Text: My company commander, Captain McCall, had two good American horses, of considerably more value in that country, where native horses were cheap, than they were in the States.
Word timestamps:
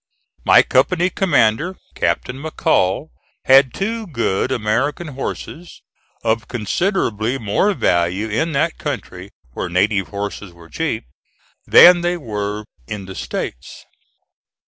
My 0.45 0.63
company 0.63 1.11
commander, 1.11 1.75
Captain 1.93 2.37
McCall, 2.41 3.09
had 3.45 3.71
two 3.71 4.07
good 4.07 4.51
American 4.51 5.09
horses, 5.09 5.83
of 6.23 6.47
considerably 6.47 7.37
more 7.37 7.75
value 7.75 8.27
in 8.27 8.51
that 8.53 8.79
country, 8.79 9.29
where 9.51 9.69
native 9.69 10.07
horses 10.07 10.53
were 10.53 10.69
cheap, 10.69 11.05
than 11.67 12.01
they 12.01 12.17
were 12.17 12.65
in 12.87 13.05
the 13.05 13.13
States. 13.13 13.85